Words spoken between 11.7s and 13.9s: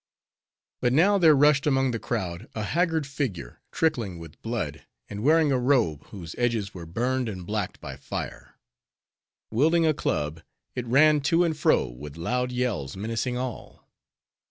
with loud yells menacing all.